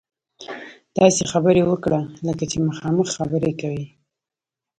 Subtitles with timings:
[0.97, 3.83] داسې خبرې وکړئ لکه چې مخامخ خبرې کوئ.